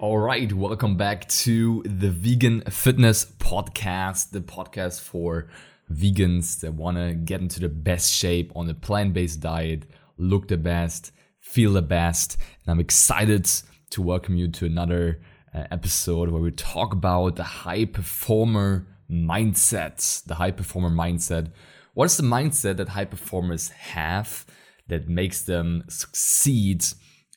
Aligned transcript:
All 0.00 0.16
right, 0.16 0.50
welcome 0.50 0.96
back 0.96 1.28
to 1.28 1.82
the 1.84 2.08
Vegan 2.08 2.62
Fitness 2.62 3.26
Podcast, 3.38 4.30
the 4.30 4.40
podcast 4.40 4.98
for 4.98 5.50
vegans 5.92 6.60
that 6.60 6.72
want 6.72 6.96
to 6.96 7.12
get 7.12 7.42
into 7.42 7.60
the 7.60 7.68
best 7.68 8.10
shape 8.10 8.50
on 8.56 8.66
a 8.70 8.72
plant 8.72 9.12
based 9.12 9.40
diet, 9.40 9.82
look 10.16 10.48
the 10.48 10.56
best, 10.56 11.12
feel 11.40 11.74
the 11.74 11.82
best. 11.82 12.38
And 12.64 12.72
I'm 12.72 12.80
excited 12.80 13.46
to 13.90 14.00
welcome 14.00 14.36
you 14.36 14.48
to 14.48 14.64
another 14.64 15.20
uh, 15.52 15.64
episode 15.70 16.30
where 16.30 16.40
we 16.40 16.52
talk 16.52 16.94
about 16.94 17.36
the 17.36 17.42
high 17.42 17.84
performer 17.84 18.86
mindset. 19.10 20.24
The 20.24 20.36
high 20.36 20.52
performer 20.52 20.88
mindset. 20.88 21.52
What 21.92 22.06
is 22.06 22.16
the 22.16 22.22
mindset 22.22 22.78
that 22.78 22.88
high 22.88 23.04
performers 23.04 23.68
have 23.68 24.46
that 24.88 25.10
makes 25.10 25.42
them 25.42 25.84
succeed 25.90 26.86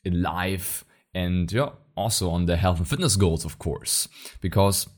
in 0.02 0.22
life? 0.22 0.86
And 1.12 1.52
yeah, 1.52 1.68
also 1.96 2.30
on 2.30 2.46
the 2.46 2.56
health 2.56 2.78
and 2.78 2.88
fitness 2.88 3.16
goals, 3.16 3.44
of 3.44 3.58
course, 3.58 4.08
because 4.40 4.88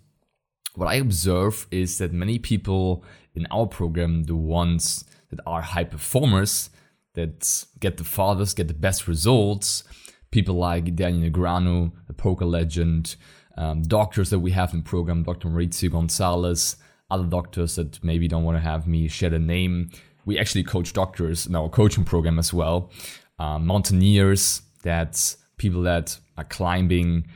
what 0.75 0.89
I 0.89 0.95
observe 0.95 1.67
is 1.71 1.99
that 1.99 2.13
many 2.13 2.39
people 2.39 3.05
in 3.35 3.47
our 3.51 3.67
program, 3.67 4.25
the 4.25 4.37
ones 4.37 5.05
that 5.31 5.41
are 5.47 5.63
high 5.63 5.85
performers, 5.85 6.71
that 7.15 7.65
get 7.81 7.97
the 7.97 8.05
farthest, 8.05 8.57
get 8.57 8.69
the 8.69 8.75
best 8.75 9.09
results, 9.09 9.85
people 10.31 10.55
like 10.55 10.95
Daniel 10.95 11.31
Negreanu, 11.31 11.93
a 12.09 12.13
poker 12.13 12.45
legend, 12.45 13.17
um, 13.57 13.83
doctors 13.83 14.31
that 14.31 14.41
we 14.41 14.51
have 14.51 14.75
in 14.75 14.83
program, 14.83 15.23
Dr. 15.23 15.49
Maurizio 15.49 15.91
Gonzalez, 15.91 16.77
other 17.11 17.25
doctors 17.25 17.77
that 17.77 18.03
maybe 18.05 18.29
don't 18.29 18.45
want 18.45 18.57
to 18.57 18.63
have 18.63 18.87
me 18.87 19.09
share 19.09 19.31
the 19.31 19.39
name. 19.39 19.91
We 20.27 20.39
actually 20.39 20.65
coach 20.65 20.93
doctors 20.93 21.47
in 21.47 21.57
our 21.57 21.69
coaching 21.69 22.05
program 22.05 22.39
as 22.39 22.53
well. 22.53 22.91
Um, 23.39 23.67
mountaineers, 23.67 24.63
that's 24.83 25.39
people 25.57 25.83
that 25.83 26.19
are 26.37 26.45
climbing 26.45 27.27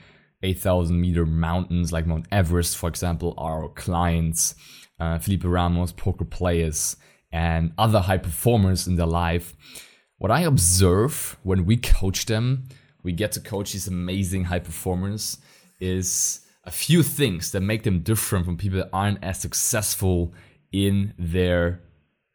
8,000 0.43 1.01
meter 1.01 1.27
mountains 1.27 1.93
like 1.93 2.06
Mount 2.06 2.27
Everest, 2.33 2.77
for 2.77 2.89
example, 2.89 3.34
are 3.37 3.62
our 3.65 3.69
clients. 3.69 4.55
Uh, 4.98 5.19
Felipe 5.19 5.45
Ramos, 5.45 5.93
poker 5.93 6.25
players, 6.25 6.97
and 7.33 7.73
other 7.78 8.01
high 8.01 8.19
performers 8.19 8.87
in 8.87 8.97
their 8.97 9.06
life. 9.06 9.55
What 10.19 10.31
I 10.31 10.43
observe 10.43 11.39
when 11.43 11.65
we 11.65 11.77
coach 11.77 12.27
them, 12.27 12.69
we 13.03 13.12
get 13.12 13.33
to 13.33 13.41
coach 13.41 13.73
these 13.73 13.89
amazing 13.89 14.45
high 14.45 14.59
performers, 14.59 15.39
is 15.81 16.41
a 16.65 16.71
few 16.71 17.03
things 17.03 17.53
that 17.53 17.62
make 17.62 17.84
them 17.84 18.01
different 18.01 18.45
from 18.45 18.59
people 18.59 18.78
that 18.78 18.91
aren't 18.93 19.25
as 19.25 19.41
successful 19.41 20.34
in 20.73 21.15
their 21.19 21.81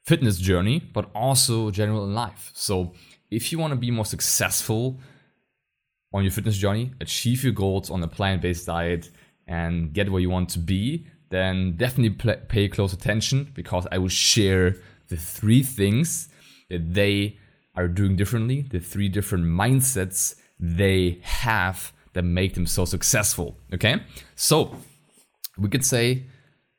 fitness 0.06 0.38
journey, 0.38 0.80
but 0.80 1.10
also 1.14 1.70
general 1.72 2.04
in 2.06 2.14
life. 2.16 2.52
So 2.54 2.94
if 3.30 3.52
you 3.52 3.60
want 3.60 3.72
to 3.72 3.78
be 3.78 3.92
more 3.92 4.06
successful 4.06 5.00
on 6.16 6.24
your 6.24 6.32
fitness 6.32 6.58
journey, 6.58 6.94
achieve 7.02 7.44
your 7.44 7.52
goals 7.52 7.92
on 7.92 8.02
a 8.02 8.08
plant 8.08 8.42
based 8.42 8.66
diet, 8.66 9.10
and 9.48 9.94
get 9.94 10.10
where 10.10 10.22
you 10.22 10.30
want 10.30 10.48
to 10.50 10.60
be, 10.60 11.06
then 11.30 11.76
definitely 11.76 12.36
pay 12.48 12.70
close 12.70 12.94
attention 12.94 13.52
because 13.54 13.86
I 13.92 13.98
will 13.98 14.08
share 14.08 14.78
the 15.10 15.18
three 15.18 15.62
things 15.62 16.30
that 16.70 16.94
they 16.94 17.38
are 17.76 17.90
doing 17.90 18.16
differently, 18.16 18.62
the 18.62 18.80
three 18.80 19.10
different 19.10 19.44
mindsets 19.44 20.36
they 20.58 21.20
have 21.22 21.92
that 22.14 22.24
make 22.24 22.54
them 22.54 22.66
so 22.66 22.86
successful. 22.86 23.58
Okay, 23.74 24.02
so 24.36 24.74
we 25.58 25.68
could 25.68 25.86
say 25.86 26.24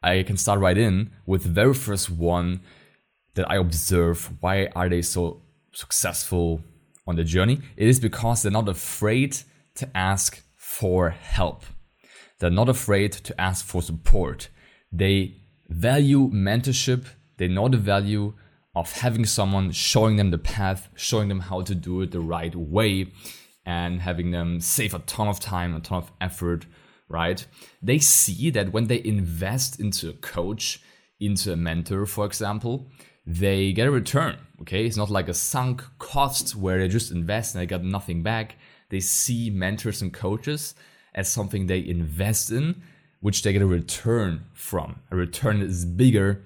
I 0.03 0.23
can 0.23 0.39
start 0.39 0.61
right 0.61 0.79
in 0.79 1.11
with 1.27 1.43
the 1.43 1.51
very 1.51 1.75
first 1.75 2.09
one 2.11 2.63
that 3.35 3.51
I 3.51 3.57
observe. 3.57 4.33
Why 4.41 4.69
are 4.75 4.89
they 4.89 5.03
so 5.03 5.43
successful 5.73 6.63
on 7.07 7.17
the 7.17 7.25
journey, 7.25 7.61
it 7.77 7.89
is 7.89 8.01
because 8.01 8.43
they're 8.43 8.53
not 8.53 8.69
afraid 8.69 9.39
to 9.77 9.89
ask 9.97 10.43
for 10.57 11.11
help. 11.11 11.65
They're 12.39 12.51
not 12.51 12.69
afraid 12.69 13.13
to 13.13 13.41
ask 13.41 13.65
for 13.65 13.83
support. 13.83 14.49
They 14.93 15.37
value 15.69 16.31
mentorship. 16.31 17.07
They 17.39 17.49
know 17.49 17.69
the 17.69 17.77
value 17.77 18.35
of 18.75 18.93
having 18.93 19.25
someone 19.25 19.73
showing 19.73 20.17
them 20.17 20.31
the 20.31 20.39
path, 20.39 20.89
showing 20.95 21.29
them 21.29 21.41
how 21.41 21.63
to 21.63 21.75
do 21.75 22.03
it 22.03 22.11
the 22.11 22.21
right 22.21 22.55
way, 22.55 23.13
and 23.65 24.01
having 24.03 24.31
them 24.31 24.61
save 24.61 24.95
a 24.95 24.99
ton 25.01 25.29
of 25.29 25.41
time, 25.41 25.75
a 25.75 25.81
ton 25.81 25.99
of 25.99 26.13
effort, 26.21 26.67
right? 27.09 27.47
They 27.83 27.99
see 27.99 28.51
that 28.51 28.73
when 28.73 28.87
they 28.87 29.03
invest 29.03 29.81
into 29.81 30.11
a 30.11 30.13
coach, 30.13 30.81
into 31.19 31.53
a 31.53 31.57
mentor, 31.57 32.05
for 32.05 32.27
example, 32.27 32.91
they 33.27 33.73
get 33.73 33.89
a 33.89 33.91
return. 33.91 34.37
Okay, 34.63 34.87
it's 34.87 34.97
not 34.97 35.11
like 35.11 35.29
a 35.29 35.35
sunk 35.35 35.85
cost 35.99 36.55
where 36.55 36.79
they 36.79 36.89
just 36.89 37.11
invest 37.11 37.55
and 37.55 37.63
they 37.63 37.67
got 37.67 37.85
nothing 37.85 38.23
back. 38.23 38.57
They 38.89 39.01
see 39.01 39.51
mentors 39.51 40.01
and 40.01 40.13
coaches 40.13 40.75
as 41.15 41.31
something 41.31 41.67
they 41.67 41.87
invest 41.87 42.51
in, 42.51 42.83
which 43.21 43.43
they 43.43 43.53
get 43.53 43.63
a 43.63 43.67
return 43.67 44.45
from. 44.55 45.01
A 45.11 45.17
return 45.17 45.61
that 45.61 45.67
is 45.67 45.85
bigger 45.85 46.45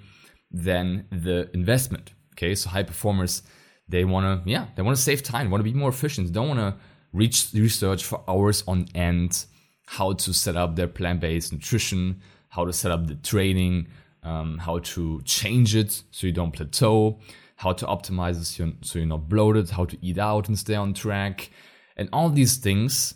than 0.51 1.07
the 1.11 1.51
investment. 1.55 2.13
Okay, 2.35 2.55
so 2.55 2.71
high 2.71 2.83
performers, 2.83 3.43
they 3.89 4.05
want 4.05 4.45
to, 4.45 4.51
yeah, 4.51 4.67
they 4.75 4.83
want 4.83 4.97
to 4.97 5.03
save 5.03 5.23
time, 5.23 5.51
want 5.51 5.61
to 5.61 5.71
be 5.71 5.77
more 5.77 5.91
efficient, 5.91 6.29
they 6.29 6.33
don't 6.33 6.49
want 6.49 6.61
to 6.61 6.75
reach 7.13 7.49
research 7.53 8.05
for 8.05 8.23
hours 8.27 8.65
on 8.67 8.87
end 8.95 9.45
how 9.87 10.13
to 10.13 10.33
set 10.33 10.57
up 10.57 10.77
their 10.77 10.87
plant-based 10.87 11.53
nutrition, 11.53 12.21
how 12.49 12.65
to 12.65 12.73
set 12.73 12.93
up 12.93 13.09
the 13.09 13.17
training, 13.17 13.89
um, 14.23 14.59
how 14.59 14.79
to 14.79 15.21
change 15.25 15.75
it 15.75 16.03
so 16.11 16.27
you 16.27 16.33
don't 16.33 16.53
plateau, 16.53 17.19
how 17.57 17.73
to 17.73 17.87
optimize 17.87 18.41
it 18.41 18.75
so 18.85 18.99
you're 18.99 19.09
not 19.09 19.29
bloated, 19.29 19.71
how 19.71 19.85
to 19.85 19.99
eat 20.03 20.19
out 20.19 20.49
and 20.49 20.59
stay 20.59 20.75
on 20.75 20.95
track. 20.95 21.51
And 21.97 22.09
all 22.13 22.31
these 22.31 22.57
things, 22.57 23.15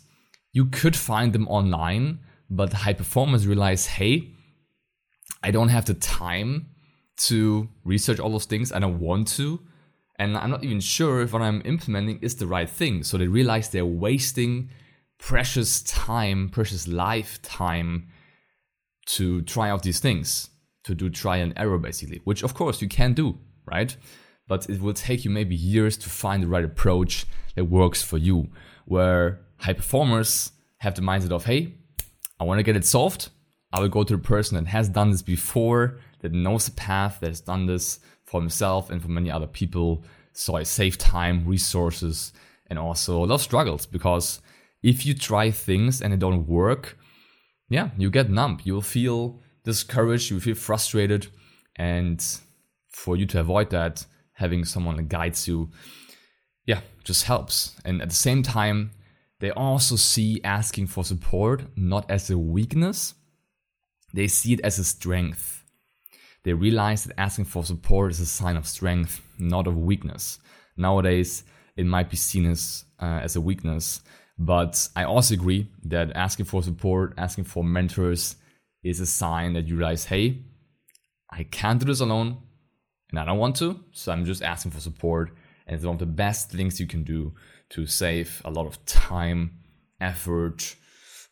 you 0.53 0.65
could 0.65 0.95
find 0.95 1.33
them 1.33 1.47
online, 1.47 2.19
but 2.49 2.73
high 2.73 2.93
performers 2.93 3.47
realize 3.47 3.85
hey, 3.85 4.31
I 5.43 5.51
don't 5.51 5.69
have 5.69 5.85
the 5.85 5.93
time 5.93 6.67
to 7.17 7.69
research 7.83 8.19
all 8.19 8.31
those 8.31 8.45
things. 8.45 8.71
I 8.71 8.79
don't 8.79 8.99
want 8.99 9.27
to. 9.29 9.59
And 10.17 10.37
I'm 10.37 10.49
not 10.49 10.63
even 10.63 10.79
sure 10.79 11.21
if 11.21 11.33
what 11.33 11.41
I'm 11.41 11.61
implementing 11.65 12.19
is 12.21 12.35
the 12.35 12.47
right 12.47 12.69
thing. 12.69 13.03
So 13.03 13.17
they 13.17 13.27
realize 13.27 13.69
they're 13.69 13.85
wasting 13.85 14.69
precious 15.17 15.81
time, 15.83 16.49
precious 16.49 16.87
lifetime 16.87 18.07
to 19.07 19.41
try 19.43 19.69
out 19.69 19.83
these 19.83 19.99
things 19.99 20.49
to 20.85 20.95
do 20.95 21.09
try 21.09 21.37
and 21.37 21.53
error 21.57 21.77
basically, 21.77 22.21
which 22.23 22.43
of 22.43 22.53
course 22.53 22.81
you 22.81 22.87
can 22.87 23.13
do, 23.13 23.37
right? 23.65 23.95
But 24.47 24.69
it 24.69 24.81
will 24.81 24.93
take 24.93 25.25
you 25.25 25.31
maybe 25.31 25.55
years 25.55 25.97
to 25.97 26.09
find 26.09 26.43
the 26.43 26.47
right 26.47 26.63
approach 26.63 27.25
that 27.55 27.65
works 27.65 28.01
for 28.01 28.17
you. 28.17 28.49
Where 28.85 29.41
high 29.57 29.73
performers 29.73 30.51
have 30.77 30.95
the 30.95 31.01
mindset 31.01 31.31
of, 31.31 31.45
hey, 31.45 31.73
I 32.39 32.43
want 32.43 32.59
to 32.59 32.63
get 32.63 32.75
it 32.75 32.85
solved. 32.85 33.29
I 33.73 33.79
will 33.79 33.89
go 33.89 34.03
to 34.03 34.15
the 34.15 34.21
person 34.21 34.55
that 34.55 34.69
has 34.69 34.87
done 34.87 35.09
this 35.09 35.23
before, 35.23 35.99
that 36.21 36.31
knows 36.31 36.65
the 36.65 36.71
path, 36.71 37.19
that 37.21 37.29
has 37.29 37.41
done 37.41 37.65
this 37.65 37.99
for 38.23 38.39
himself 38.39 38.89
and 38.89 39.01
for 39.01 39.09
many 39.09 39.31
other 39.31 39.47
people. 39.47 40.03
So 40.33 40.55
I 40.55 40.63
save 40.63 40.97
time, 40.97 41.45
resources, 41.45 42.33
and 42.67 42.77
also 42.77 43.23
a 43.23 43.25
lot 43.25 43.35
of 43.35 43.41
struggles 43.41 43.85
because 43.85 44.41
if 44.83 45.05
you 45.05 45.13
try 45.13 45.49
things 45.49 46.01
and 46.01 46.13
they 46.13 46.17
don't 46.17 46.47
work, 46.47 46.97
yeah, 47.69 47.89
you 47.97 48.09
get 48.11 48.29
numb. 48.29 48.59
You'll 48.63 48.81
feel 48.81 49.41
discouraged, 49.65 50.31
you 50.31 50.39
feel 50.39 50.55
frustrated, 50.55 51.27
and 51.75 52.23
for 52.89 53.17
you 53.17 53.25
to 53.25 53.39
avoid 53.39 53.69
that, 53.71 54.05
having 54.33 54.63
someone 54.63 54.95
that 54.95 55.09
guides 55.09 55.47
you, 55.47 55.69
yeah, 56.65 56.81
just 57.03 57.25
helps. 57.25 57.75
And 57.83 58.01
at 58.01 58.09
the 58.09 58.15
same 58.15 58.43
time, 58.43 58.91
they 59.39 59.51
also 59.51 59.95
see 59.95 60.41
asking 60.43 60.87
for 60.87 61.03
support 61.03 61.63
not 61.75 62.09
as 62.09 62.29
a 62.29 62.37
weakness, 62.37 63.15
they 64.13 64.27
see 64.27 64.53
it 64.53 64.61
as 64.61 64.79
a 64.79 64.83
strength. 64.83 65.63
They 66.43 66.53
realize 66.53 67.03
that 67.03 67.19
asking 67.19 67.45
for 67.45 67.65
support 67.65 68.11
is 68.11 68.19
a 68.19 68.25
sign 68.25 68.55
of 68.55 68.67
strength, 68.67 69.21
not 69.37 69.67
of 69.67 69.75
weakness. 69.77 70.39
Nowadays, 70.77 71.43
it 71.75 71.85
might 71.85 72.09
be 72.09 72.15
seen 72.15 72.45
as 72.45 72.85
uh, 73.01 73.19
as 73.21 73.35
a 73.35 73.41
weakness, 73.41 74.01
but 74.37 74.87
I 74.95 75.03
also 75.03 75.33
agree 75.33 75.67
that 75.83 76.15
asking 76.15 76.45
for 76.45 76.63
support, 76.63 77.13
asking 77.17 77.45
for 77.45 77.63
mentors, 77.63 78.35
is 78.85 78.99
a 78.99 79.05
sign 79.05 79.53
that 79.53 79.67
you 79.67 79.75
realize, 79.75 80.05
hey, 80.05 80.43
I 81.31 81.43
can't 81.43 81.79
do 81.79 81.87
this 81.87 82.01
alone 82.01 82.37
and 83.09 83.19
I 83.19 83.25
don't 83.25 83.39
want 83.39 83.55
to. 83.57 83.79
So 83.91 84.11
I'm 84.11 84.25
just 84.25 84.43
asking 84.43 84.71
for 84.71 84.79
support. 84.79 85.31
And 85.65 85.75
it's 85.75 85.83
one 85.83 85.95
of 85.95 85.99
the 85.99 86.05
best 86.05 86.51
things 86.51 86.79
you 86.79 86.85
can 86.85 87.03
do 87.03 87.33
to 87.69 87.87
save 87.87 88.43
a 88.45 88.51
lot 88.51 88.67
of 88.67 88.85
time, 88.85 89.57
effort, 89.99 90.75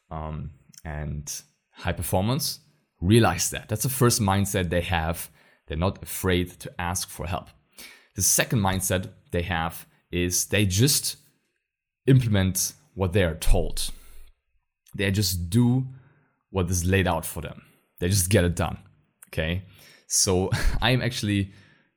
um, 0.10 0.50
and 0.84 1.32
high 1.70 1.94
performance 1.94 2.60
realize 3.00 3.52
that. 3.52 3.70
That's 3.70 3.84
the 3.84 3.90
first 3.90 4.20
mindset 4.20 4.70
they 4.70 4.82
have. 4.82 5.30
They're 5.68 5.78
not 5.78 6.02
afraid 6.02 6.60
to 6.62 6.82
ask 6.82 7.08
for 7.08 7.28
help. 7.28 7.50
The 8.16 8.24
second 8.24 8.60
mindset 8.60 9.10
they 9.32 9.44
have 9.44 9.86
is 10.12 10.48
they 10.48 10.66
just 10.66 11.18
implement 12.08 12.74
what 12.96 13.14
they 13.14 13.24
are 13.24 13.36
told. 13.36 13.92
They 14.96 15.12
just 15.12 15.52
do 15.52 15.88
what 16.54 16.70
is 16.70 16.86
laid 16.86 17.08
out 17.08 17.26
for 17.26 17.42
them. 17.42 17.64
They 18.00 18.08
just 18.08 18.30
get 18.30 18.46
it 18.46 18.56
done. 18.56 18.78
Okay. 19.28 19.64
So 20.08 20.52
I'm 20.82 21.02
actually 21.02 21.52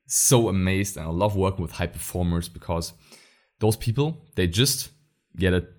so 0.06 0.48
amazed 0.48 0.96
and 0.96 1.06
I 1.06 1.10
love 1.10 1.36
working 1.36 1.62
with 1.62 1.72
high 1.72 1.86
performers 1.88 2.48
because 2.48 2.94
those 3.60 3.76
people, 3.76 4.16
they 4.34 4.46
just 4.46 4.90
get 5.36 5.52
it 5.52 5.70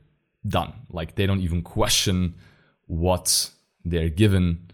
done. 0.48 0.74
Like 0.90 1.16
they 1.16 1.26
don't 1.26 1.42
even 1.42 1.64
question 1.64 2.36
what 2.86 3.50
they're 3.84 4.10
given. 4.10 4.72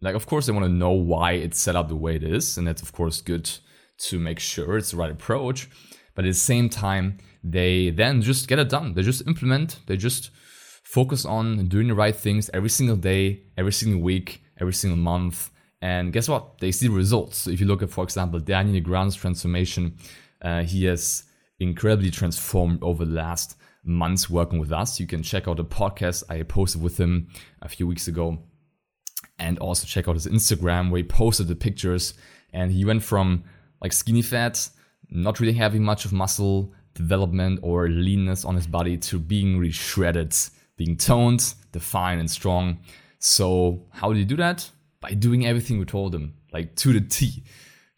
Like, 0.00 0.14
of 0.14 0.26
course, 0.26 0.46
they 0.46 0.52
want 0.52 0.64
to 0.64 0.72
know 0.72 0.92
why 0.92 1.32
it's 1.32 1.60
set 1.60 1.76
up 1.76 1.88
the 1.88 1.96
way 1.96 2.16
it 2.16 2.24
is. 2.24 2.56
And 2.56 2.66
that's, 2.66 2.82
of 2.82 2.92
course, 2.92 3.20
good 3.20 3.50
to 3.98 4.18
make 4.18 4.38
sure 4.38 4.78
it's 4.78 4.92
the 4.92 4.96
right 4.96 5.10
approach. 5.10 5.68
But 6.14 6.24
at 6.24 6.28
the 6.28 6.34
same 6.34 6.70
time, 6.70 7.18
they 7.44 7.90
then 7.90 8.22
just 8.22 8.48
get 8.48 8.58
it 8.58 8.70
done. 8.70 8.94
They 8.94 9.02
just 9.02 9.26
implement, 9.26 9.80
they 9.86 9.98
just 9.98 10.30
focus 10.86 11.24
on 11.24 11.66
doing 11.66 11.88
the 11.88 11.94
right 11.94 12.14
things 12.14 12.48
every 12.54 12.68
single 12.68 12.94
day, 12.94 13.42
every 13.58 13.72
single 13.72 14.00
week, 14.00 14.40
every 14.60 14.72
single 14.72 14.96
month. 14.96 15.50
And 15.82 16.12
guess 16.12 16.28
what? 16.28 16.58
They 16.60 16.70
see 16.70 16.86
results. 16.86 17.38
So 17.38 17.50
if 17.50 17.60
you 17.60 17.66
look 17.66 17.82
at, 17.82 17.90
for 17.90 18.04
example, 18.04 18.38
Daniel 18.38 18.80
Negreanu's 18.80 19.16
transformation, 19.16 19.98
uh, 20.42 20.62
he 20.62 20.84
has 20.84 21.24
incredibly 21.58 22.10
transformed 22.12 22.78
over 22.82 23.04
the 23.04 23.14
last 23.14 23.56
months 23.82 24.30
working 24.30 24.60
with 24.60 24.70
us. 24.70 25.00
You 25.00 25.08
can 25.08 25.24
check 25.24 25.48
out 25.48 25.56
the 25.56 25.64
podcast 25.64 26.22
I 26.30 26.44
posted 26.44 26.80
with 26.80 26.98
him 26.98 27.28
a 27.62 27.68
few 27.68 27.88
weeks 27.88 28.06
ago 28.06 28.38
and 29.40 29.58
also 29.58 29.86
check 29.88 30.06
out 30.06 30.14
his 30.14 30.28
Instagram 30.28 30.90
where 30.90 30.98
he 30.98 31.04
posted 31.04 31.48
the 31.48 31.56
pictures 31.56 32.14
and 32.52 32.70
he 32.70 32.84
went 32.84 33.02
from 33.02 33.42
like 33.82 33.92
skinny 33.92 34.22
fat, 34.22 34.68
not 35.10 35.40
really 35.40 35.52
having 35.52 35.82
much 35.82 36.04
of 36.04 36.12
muscle 36.12 36.72
development 36.94 37.58
or 37.62 37.88
leanness 37.88 38.44
on 38.44 38.54
his 38.54 38.68
body 38.68 38.96
to 38.96 39.18
being 39.18 39.58
really 39.58 39.72
shredded, 39.72 40.34
being 40.76 40.96
toned, 40.96 41.54
defined 41.72 42.20
and 42.20 42.30
strong. 42.30 42.78
So 43.18 43.86
how 43.90 44.12
did 44.12 44.18
he 44.18 44.24
do 44.24 44.36
that? 44.36 44.70
By 45.00 45.12
doing 45.12 45.46
everything 45.46 45.78
we 45.78 45.84
told 45.84 46.14
him, 46.14 46.34
like 46.52 46.76
to 46.76 46.92
the 46.92 47.00
T. 47.00 47.44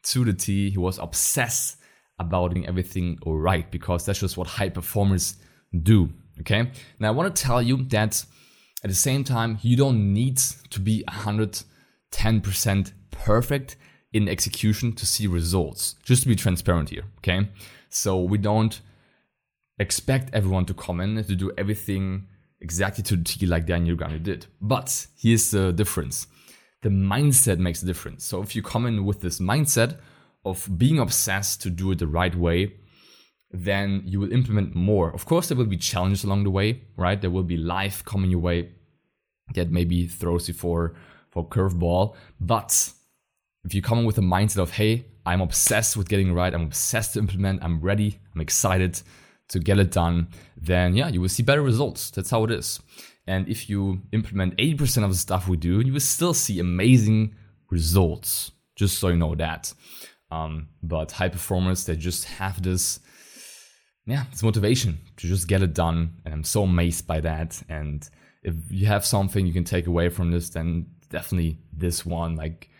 To 0.04 0.24
the 0.24 0.32
T, 0.32 0.70
he 0.70 0.78
was 0.78 0.98
obsessed 0.98 1.76
about 2.18 2.52
doing 2.52 2.66
everything 2.66 3.18
right 3.24 3.70
because 3.70 4.04
that's 4.04 4.20
just 4.20 4.36
what 4.36 4.46
high 4.48 4.68
performers 4.68 5.36
do. 5.82 6.10
Okay. 6.40 6.70
Now 6.98 7.08
I 7.08 7.10
want 7.10 7.34
to 7.34 7.42
tell 7.42 7.60
you 7.60 7.84
that 7.84 8.24
at 8.84 8.90
the 8.90 8.96
same 8.96 9.24
time, 9.24 9.58
you 9.62 9.76
don't 9.76 10.12
need 10.12 10.38
to 10.70 10.80
be 10.80 11.04
110% 11.08 12.92
perfect 13.10 13.76
in 14.12 14.28
execution 14.28 14.92
to 14.94 15.04
see 15.04 15.26
results. 15.26 15.96
Just 16.04 16.22
to 16.22 16.28
be 16.28 16.36
transparent 16.36 16.90
here. 16.90 17.04
Okay. 17.18 17.48
So 17.90 18.20
we 18.20 18.38
don't 18.38 18.80
expect 19.78 20.34
everyone 20.34 20.64
to 20.66 20.74
come 20.74 21.00
in 21.00 21.22
to 21.22 21.36
do 21.36 21.52
everything 21.58 22.26
exactly 22.60 23.04
to 23.04 23.16
the 23.16 23.24
T 23.24 23.46
like 23.46 23.66
Daniel 23.66 23.96
Negreanu 23.96 24.22
did. 24.22 24.46
But 24.60 25.06
here's 25.16 25.50
the 25.50 25.72
difference. 25.72 26.26
The 26.82 26.88
mindset 26.90 27.58
makes 27.58 27.82
a 27.82 27.86
difference. 27.86 28.24
So 28.24 28.42
if 28.42 28.54
you 28.54 28.62
come 28.62 28.86
in 28.86 29.04
with 29.04 29.20
this 29.20 29.40
mindset 29.40 29.98
of 30.44 30.68
being 30.78 30.98
obsessed 30.98 31.62
to 31.62 31.70
do 31.70 31.90
it 31.90 31.98
the 31.98 32.06
right 32.06 32.34
way, 32.34 32.74
then 33.50 34.02
you 34.04 34.20
will 34.20 34.32
implement 34.32 34.74
more. 34.74 35.12
Of 35.12 35.24
course, 35.24 35.48
there 35.48 35.56
will 35.56 35.66
be 35.66 35.76
challenges 35.76 36.24
along 36.24 36.44
the 36.44 36.50
way, 36.50 36.82
right? 36.96 37.20
There 37.20 37.30
will 37.30 37.42
be 37.42 37.56
life 37.56 38.04
coming 38.04 38.30
your 38.30 38.40
way 38.40 38.70
that 39.54 39.70
maybe 39.70 40.06
throws 40.06 40.48
you 40.48 40.54
for 40.54 40.94
for 41.30 41.46
curveball. 41.48 42.14
But 42.40 42.92
if 43.64 43.74
you 43.74 43.82
come 43.82 43.98
in 43.98 44.04
with 44.04 44.18
a 44.18 44.22
mindset 44.22 44.58
of, 44.58 44.72
hey, 44.72 45.06
I'm 45.26 45.40
obsessed 45.40 45.96
with 45.96 46.08
getting 46.08 46.32
right, 46.32 46.54
I'm 46.54 46.62
obsessed 46.62 47.14
to 47.14 47.18
implement, 47.18 47.62
I'm 47.62 47.80
ready, 47.80 48.18
I'm 48.34 48.40
excited 48.40 49.02
to 49.48 49.58
get 49.58 49.78
it 49.78 49.90
done, 49.90 50.28
then 50.56 50.94
yeah, 50.94 51.08
you 51.08 51.20
will 51.20 51.28
see 51.28 51.42
better 51.42 51.62
results. 51.62 52.10
That's 52.10 52.30
how 52.30 52.44
it 52.44 52.50
is. 52.50 52.80
And 53.26 53.48
if 53.48 53.68
you 53.68 54.00
implement 54.12 54.56
80% 54.56 55.04
of 55.04 55.10
the 55.10 55.16
stuff 55.16 55.48
we 55.48 55.56
do, 55.56 55.80
you 55.80 55.92
will 55.92 56.00
still 56.00 56.34
see 56.34 56.60
amazing 56.60 57.34
results. 57.70 58.52
Just 58.76 58.98
so 58.98 59.08
you 59.08 59.16
know 59.16 59.34
that. 59.34 59.72
Um, 60.30 60.68
but 60.82 61.12
high 61.12 61.28
performers, 61.28 61.84
they 61.84 61.96
just 61.96 62.24
have 62.26 62.62
this 62.62 63.00
yeah, 64.08 64.24
it's 64.32 64.42
motivation 64.42 64.98
to 65.18 65.26
just 65.26 65.48
get 65.48 65.62
it 65.62 65.74
done. 65.74 66.14
And 66.24 66.32
I'm 66.32 66.44
so 66.44 66.62
amazed 66.62 67.06
by 67.06 67.20
that. 67.20 67.62
And 67.68 68.08
if 68.42 68.54
you 68.70 68.86
have 68.86 69.04
something 69.04 69.46
you 69.46 69.52
can 69.52 69.64
take 69.64 69.86
away 69.86 70.08
from 70.08 70.30
this, 70.30 70.48
then 70.48 70.86
definitely 71.10 71.58
this 71.74 72.06
one. 72.06 72.34
Like, 72.34 72.70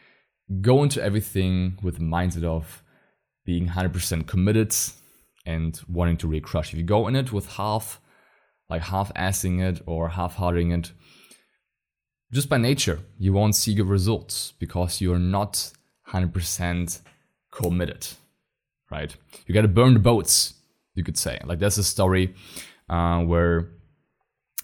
go 0.62 0.82
into 0.82 1.02
everything 1.02 1.78
with 1.82 1.96
the 1.96 2.04
mindset 2.04 2.44
of 2.44 2.82
being 3.44 3.68
100% 3.68 4.26
committed 4.26 4.74
and 5.48 5.80
wanting 5.88 6.18
to 6.18 6.28
really 6.28 6.40
crush. 6.40 6.72
If 6.72 6.78
you 6.78 6.84
go 6.84 7.08
in 7.08 7.16
it 7.16 7.32
with 7.32 7.46
half, 7.54 8.00
like 8.68 8.82
half 8.82 9.12
assing 9.14 9.60
it 9.60 9.82
or 9.86 10.10
half 10.10 10.34
hearting 10.34 10.70
it, 10.72 10.92
just 12.30 12.50
by 12.50 12.58
nature, 12.58 13.00
you 13.18 13.32
won't 13.32 13.56
see 13.56 13.74
good 13.74 13.88
results 13.88 14.52
because 14.58 15.00
you're 15.00 15.18
not 15.18 15.72
100% 16.08 17.00
committed, 17.50 18.06
right? 18.90 19.16
You 19.46 19.54
got 19.54 19.62
to 19.62 19.68
burn 19.68 19.94
the 19.94 20.00
boats 20.00 20.54
you 20.94 21.02
could 21.02 21.16
say. 21.16 21.40
Like 21.44 21.60
there's 21.60 21.78
a 21.78 21.84
story 21.84 22.34
uh, 22.90 23.20
where 23.20 23.70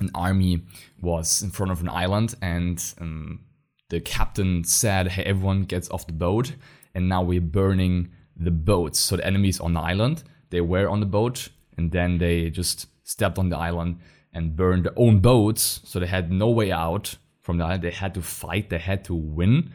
an 0.01 0.11
army 0.15 0.63
was 1.01 1.43
in 1.43 1.51
front 1.51 1.73
of 1.73 1.81
an 1.81 1.89
island 1.89 2.35
and 2.43 2.79
um, 3.01 3.41
the 3.89 4.01
captain 4.01 4.65
said, 4.65 5.09
"Hey, 5.09 5.23
everyone 5.23 5.63
gets 5.63 5.89
off 5.91 6.07
the 6.07 6.13
boat, 6.13 6.55
and 6.95 7.09
now 7.09 7.23
we're 7.23 7.41
burning 7.41 8.11
the 8.37 8.51
boats." 8.51 8.99
So 8.99 9.17
the 9.17 9.27
enemy's 9.27 9.61
on 9.61 9.75
the 9.75 9.81
island, 9.81 10.25
they 10.55 10.61
were 10.61 10.89
on 10.89 11.01
the 11.01 11.07
boat, 11.07 11.49
and 11.77 11.91
then 11.91 12.19
they 12.19 12.49
just 12.51 12.87
stepped 13.03 13.39
on 13.39 13.49
the 13.49 13.59
island 13.59 13.99
and 14.33 14.57
burned 14.57 14.85
their 14.85 14.99
own 14.99 15.19
boats. 15.19 15.81
So 15.85 15.99
they 15.99 16.07
had 16.07 16.31
no 16.31 16.49
way 16.49 16.73
out 16.73 17.17
from 17.43 17.59
the 17.59 17.65
island. 17.65 17.83
They 17.83 17.91
had 17.91 18.15
to 18.15 18.23
fight. 18.23 18.71
They 18.71 18.79
had 18.79 19.05
to 19.07 19.15
win 19.15 19.73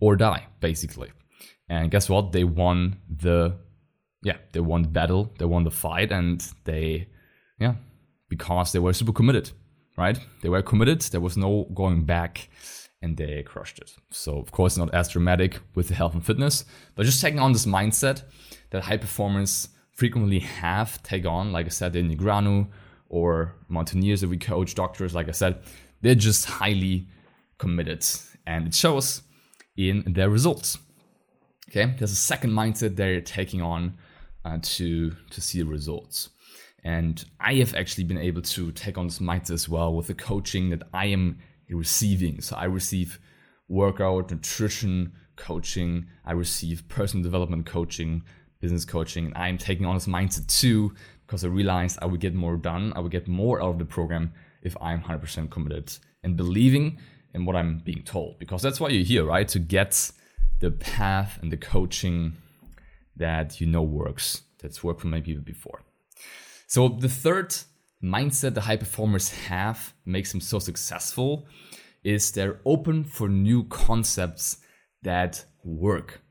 or 0.00 0.16
die, 0.16 0.46
basically. 0.60 1.10
And 1.68 1.90
guess 1.90 2.08
what? 2.08 2.32
They 2.32 2.44
won 2.44 3.00
the 3.08 3.56
yeah, 4.24 4.38
they 4.52 4.60
won 4.60 4.82
the 4.82 4.88
battle, 4.88 5.32
they 5.38 5.44
won 5.44 5.64
the 5.64 5.70
fight, 5.70 6.10
and 6.10 6.44
they, 6.64 7.08
yeah, 7.60 7.74
because 8.28 8.72
they 8.72 8.78
were 8.78 8.94
super 8.94 9.12
committed, 9.12 9.50
right? 9.98 10.18
They 10.40 10.48
were 10.48 10.62
committed, 10.62 11.02
there 11.02 11.20
was 11.20 11.36
no 11.36 11.68
going 11.74 12.04
back, 12.04 12.48
and 13.02 13.16
they 13.18 13.42
crushed 13.42 13.78
it. 13.78 13.94
So, 14.10 14.38
of 14.38 14.50
course, 14.50 14.78
not 14.78 14.94
as 14.94 15.10
dramatic 15.10 15.60
with 15.74 15.88
the 15.88 15.94
health 15.94 16.14
and 16.14 16.24
fitness, 16.24 16.64
but 16.94 17.04
just 17.04 17.20
taking 17.20 17.38
on 17.38 17.52
this 17.52 17.66
mindset 17.66 18.22
that 18.70 18.84
high 18.84 18.96
performers 18.96 19.68
frequently 19.94 20.40
have 20.40 21.02
take 21.02 21.24
on, 21.24 21.52
like 21.52 21.66
I 21.66 21.70
said, 21.70 21.96
in 21.96 22.10
Negreanu 22.10 22.68
or 23.08 23.54
mountaineers 23.68 24.20
that 24.20 24.28
we 24.28 24.36
coach, 24.36 24.74
doctors, 24.74 25.14
like 25.14 25.28
I 25.28 25.32
said, 25.32 25.62
they're 26.02 26.14
just 26.14 26.44
highly 26.44 27.06
committed, 27.58 28.04
and 28.46 28.66
it 28.66 28.74
shows 28.74 29.22
in 29.76 30.04
their 30.06 30.28
results. 30.28 30.78
Okay, 31.70 31.94
there's 31.98 32.12
a 32.12 32.16
second 32.16 32.50
mindset 32.50 32.96
they're 32.96 33.20
taking 33.20 33.62
on 33.62 33.96
uh, 34.44 34.58
to 34.62 35.12
to 35.30 35.40
see 35.40 35.58
the 35.60 35.66
results. 35.66 36.30
And 36.84 37.24
I 37.40 37.54
have 37.54 37.74
actually 37.74 38.04
been 38.04 38.18
able 38.18 38.42
to 38.42 38.70
take 38.72 38.98
on 38.98 39.06
this 39.06 39.18
mindset 39.18 39.52
as 39.52 39.68
well 39.68 39.94
with 39.94 40.08
the 40.08 40.14
coaching 40.14 40.68
that 40.70 40.82
I 40.92 41.06
am 41.06 41.38
receiving. 41.70 42.42
So 42.42 42.56
I 42.56 42.64
receive 42.64 43.18
workout, 43.68 44.30
nutrition 44.30 45.12
coaching, 45.36 46.06
I 46.26 46.32
receive 46.32 46.86
personal 46.88 47.24
development 47.24 47.64
coaching, 47.64 48.22
business 48.64 48.86
coaching, 48.86 49.26
and 49.26 49.36
I'm 49.36 49.58
taking 49.58 49.84
on 49.84 49.94
this 49.94 50.06
mindset 50.06 50.46
too 50.46 50.94
because 51.26 51.44
I 51.44 51.48
realized 51.48 51.98
I 52.00 52.06
would 52.06 52.20
get 52.20 52.34
more 52.34 52.56
done, 52.56 52.94
I 52.96 53.00
would 53.00 53.12
get 53.12 53.28
more 53.28 53.62
out 53.62 53.72
of 53.74 53.78
the 53.78 53.84
program 53.84 54.32
if 54.62 54.74
I'm 54.80 55.02
100% 55.02 55.50
committed 55.50 55.92
and 56.22 56.34
believing 56.34 56.98
in 57.34 57.44
what 57.44 57.56
I'm 57.56 57.82
being 57.84 58.02
told. 58.04 58.38
Because 58.38 58.62
that's 58.62 58.80
why 58.80 58.88
you're 58.88 59.04
here, 59.04 59.24
right? 59.24 59.46
To 59.48 59.58
get 59.58 60.10
the 60.60 60.70
path 60.70 61.38
and 61.42 61.52
the 61.52 61.58
coaching 61.58 62.36
that 63.16 63.60
you 63.60 63.66
know 63.66 63.82
works, 63.82 64.42
that's 64.60 64.82
worked 64.82 65.02
for 65.02 65.08
many 65.08 65.22
people 65.22 65.42
before. 65.42 65.82
So 66.66 66.88
the 66.88 67.10
third 67.10 67.54
mindset 68.02 68.54
the 68.54 68.62
high 68.62 68.78
performers 68.78 69.28
have 69.48 69.92
makes 70.06 70.32
them 70.32 70.40
so 70.40 70.58
successful 70.58 71.46
is 72.02 72.32
they're 72.32 72.60
open 72.64 73.04
for 73.04 73.28
new 73.28 73.64
concepts 73.64 74.58
that 75.02 75.44
work. 75.62 76.23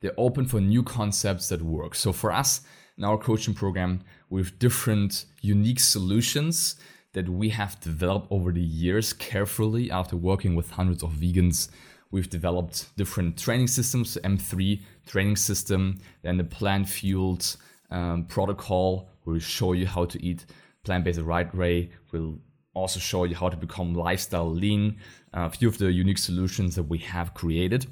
They're 0.00 0.12
open 0.16 0.46
for 0.46 0.60
new 0.60 0.82
concepts 0.82 1.48
that 1.48 1.62
work. 1.62 1.94
So 1.94 2.12
for 2.12 2.32
us 2.32 2.62
in 2.96 3.04
our 3.04 3.18
coaching 3.18 3.54
program, 3.54 4.02
we 4.28 4.40
have 4.40 4.58
different 4.58 5.26
unique 5.40 5.80
solutions 5.80 6.76
that 7.12 7.28
we 7.28 7.48
have 7.50 7.80
developed 7.80 8.28
over 8.30 8.52
the 8.52 8.60
years 8.60 9.12
carefully 9.12 9.90
after 9.90 10.16
working 10.16 10.54
with 10.54 10.70
hundreds 10.70 11.02
of 11.02 11.10
vegans 11.12 11.68
We've 12.10 12.28
developed 12.28 12.96
different 12.96 13.38
training 13.38 13.68
systems, 13.68 14.18
M3 14.24 14.80
training 15.06 15.36
system, 15.36 16.00
then 16.22 16.38
the 16.38 16.44
plant 16.44 16.88
fueled 16.88 17.56
um, 17.90 18.24
protocol 18.24 19.08
will 19.24 19.38
show 19.38 19.74
you 19.74 19.86
how 19.86 20.06
to 20.06 20.24
eat 20.24 20.44
plant 20.84 21.04
based 21.04 21.20
right 21.20 21.52
way. 21.54 21.90
We'll 22.10 22.38
also 22.74 22.98
show 22.98 23.24
you 23.24 23.36
how 23.36 23.48
to 23.48 23.56
become 23.56 23.94
lifestyle 23.94 24.50
lean, 24.50 24.96
uh, 25.36 25.42
a 25.42 25.50
few 25.50 25.68
of 25.68 25.78
the 25.78 25.92
unique 25.92 26.18
solutions 26.18 26.74
that 26.74 26.84
we 26.84 26.98
have 26.98 27.32
created. 27.34 27.86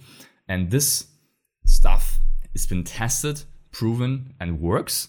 And 0.49 0.71
this 0.71 1.07
stuff 1.69 2.19
it's 2.55 2.67
been 2.67 2.83
tested, 2.83 3.45
proven, 3.71 4.35
and 4.41 4.61
works. 4.61 5.09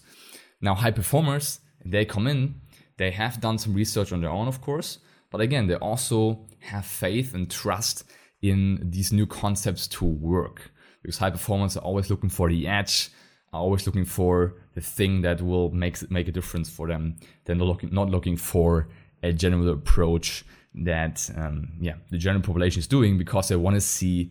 Now, 0.60 0.74
high 0.74 0.92
performers, 0.92 1.60
they 1.84 2.04
come 2.04 2.26
in, 2.26 2.60
they 2.96 3.10
have 3.10 3.40
done 3.40 3.58
some 3.58 3.74
research 3.74 4.12
on 4.12 4.20
their 4.20 4.30
own, 4.30 4.46
of 4.46 4.60
course, 4.60 4.98
but 5.30 5.40
again, 5.40 5.66
they 5.66 5.74
also 5.74 6.46
have 6.60 6.84
faith 6.84 7.34
and 7.34 7.50
trust 7.50 8.04
in 8.42 8.78
these 8.90 9.12
new 9.12 9.26
concepts 9.26 9.86
to 9.88 10.04
work. 10.04 10.70
Because 11.02 11.18
high 11.18 11.30
performers 11.30 11.76
are 11.76 11.80
always 11.82 12.10
looking 12.10 12.28
for 12.28 12.48
the 12.48 12.68
edge, 12.68 13.10
are 13.52 13.60
always 13.60 13.86
looking 13.86 14.04
for 14.04 14.54
the 14.74 14.80
thing 14.80 15.22
that 15.22 15.40
will 15.40 15.70
make 15.70 16.10
make 16.10 16.28
a 16.28 16.32
difference 16.32 16.68
for 16.68 16.86
them. 16.86 17.16
They're 17.44 17.56
not 17.56 17.66
looking 17.66 17.92
not 17.92 18.10
looking 18.10 18.36
for 18.36 18.88
a 19.22 19.32
general 19.32 19.70
approach 19.70 20.44
that 20.74 21.28
um, 21.36 21.70
yeah 21.80 21.94
the 22.10 22.18
general 22.18 22.42
population 22.42 22.80
is 22.80 22.86
doing 22.86 23.18
because 23.18 23.48
they 23.48 23.56
want 23.56 23.74
to 23.76 23.80
see, 23.80 24.30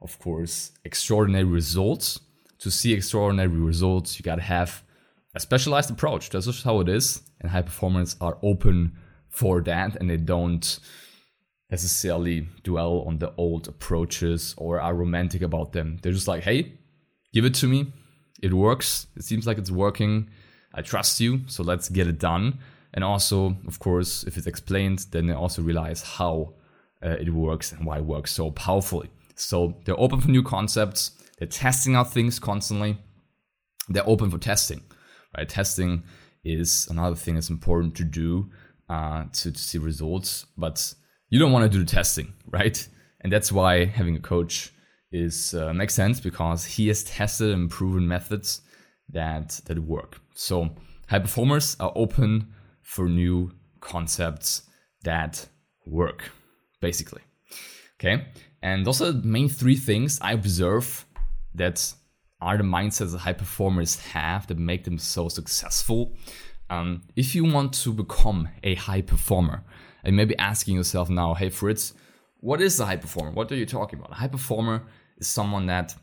of 0.00 0.18
course, 0.18 0.72
extraordinary 0.84 1.44
results. 1.44 2.20
To 2.60 2.70
see 2.70 2.92
extraordinary 2.92 3.48
results, 3.48 4.18
you 4.18 4.24
gotta 4.24 4.42
have 4.42 4.82
a 5.34 5.40
specialized 5.40 5.90
approach. 5.90 6.30
That's 6.30 6.46
just 6.46 6.64
how 6.64 6.80
it 6.80 6.88
is, 6.88 7.22
and 7.40 7.50
high 7.50 7.62
performers 7.62 8.16
are 8.20 8.38
open 8.42 8.96
for 9.28 9.60
that, 9.62 9.96
and 9.96 10.10
they 10.10 10.16
don't 10.16 10.80
necessarily 11.70 12.48
dwell 12.62 13.04
on 13.06 13.18
the 13.18 13.32
old 13.36 13.68
approaches 13.68 14.54
or 14.56 14.80
are 14.80 14.94
romantic 14.94 15.42
about 15.42 15.72
them. 15.72 15.98
They're 16.02 16.12
just 16.12 16.28
like, 16.28 16.42
hey, 16.42 16.72
give 17.32 17.44
it 17.44 17.54
to 17.56 17.66
me. 17.66 17.92
It 18.42 18.54
works. 18.54 19.06
It 19.16 19.24
seems 19.24 19.46
like 19.46 19.58
it's 19.58 19.70
working. 19.70 20.30
I 20.72 20.82
trust 20.82 21.20
you, 21.20 21.42
so 21.46 21.62
let's 21.62 21.88
get 21.88 22.06
it 22.06 22.18
done. 22.18 22.58
And 22.94 23.04
also, 23.04 23.56
of 23.66 23.78
course, 23.78 24.24
if 24.24 24.36
it's 24.36 24.46
explained, 24.46 25.06
then 25.10 25.26
they 25.26 25.34
also 25.34 25.62
realize 25.62 26.02
how 26.02 26.54
uh, 27.04 27.10
it 27.10 27.32
works 27.32 27.72
and 27.72 27.84
why 27.84 27.98
it 27.98 28.04
works 28.04 28.32
so 28.32 28.50
powerfully. 28.50 29.10
So 29.38 29.76
they're 29.84 29.98
open 29.98 30.20
for 30.20 30.30
new 30.30 30.42
concepts. 30.42 31.12
They're 31.38 31.48
testing 31.48 31.94
out 31.94 32.12
things 32.12 32.38
constantly. 32.38 32.98
They're 33.88 34.08
open 34.08 34.30
for 34.30 34.38
testing, 34.38 34.82
right? 35.36 35.48
Testing 35.48 36.02
is 36.44 36.88
another 36.90 37.16
thing 37.16 37.34
that's 37.34 37.50
important 37.50 37.94
to 37.96 38.04
do 38.04 38.50
uh, 38.88 39.24
to, 39.32 39.52
to 39.52 39.58
see 39.58 39.78
results, 39.78 40.46
but 40.56 40.94
you 41.28 41.38
don't 41.38 41.52
want 41.52 41.70
to 41.70 41.78
do 41.78 41.84
the 41.84 41.90
testing, 41.90 42.32
right? 42.46 42.88
And 43.20 43.32
that's 43.32 43.52
why 43.52 43.84
having 43.84 44.16
a 44.16 44.20
coach 44.20 44.72
is 45.12 45.54
uh, 45.54 45.72
makes 45.72 45.94
sense 45.94 46.20
because 46.20 46.64
he 46.64 46.88
has 46.88 47.04
tested 47.04 47.50
and 47.50 47.70
proven 47.70 48.06
methods 48.06 48.60
that 49.10 49.60
that 49.66 49.78
work. 49.78 50.20
So 50.34 50.70
high 51.08 51.18
performers 51.18 51.76
are 51.80 51.92
open 51.94 52.52
for 52.82 53.08
new 53.08 53.52
concepts 53.80 54.62
that 55.04 55.46
work, 55.86 56.30
basically. 56.80 57.22
Okay, 57.98 58.26
and 58.62 58.86
those 58.86 59.00
are 59.00 59.12
the 59.12 59.26
main 59.26 59.48
three 59.48 59.76
things 59.76 60.18
I 60.20 60.32
observe 60.32 61.06
that 61.54 61.92
are 62.40 62.56
the 62.56 62.62
mindsets 62.62 63.12
that 63.12 63.18
high 63.18 63.32
performers 63.32 63.96
have 64.00 64.46
that 64.46 64.58
make 64.58 64.84
them 64.84 64.98
so 64.98 65.28
successful. 65.28 66.14
Um, 66.70 67.02
if 67.16 67.34
you 67.34 67.44
want 67.44 67.72
to 67.74 67.92
become 67.92 68.48
a 68.62 68.74
high 68.74 69.02
performer, 69.02 69.64
and 70.04 70.16
maybe 70.16 70.36
asking 70.38 70.76
yourself 70.76 71.10
now, 71.10 71.34
hey 71.34 71.50
Fritz, 71.50 71.94
what 72.40 72.60
is 72.60 72.78
a 72.78 72.86
high 72.86 72.96
performer? 72.96 73.32
What 73.32 73.50
are 73.50 73.56
you 73.56 73.66
talking 73.66 73.98
about? 73.98 74.12
A 74.12 74.14
high 74.14 74.28
performer 74.28 74.86
is 75.16 75.26
someone 75.26 75.66
that 75.66 75.94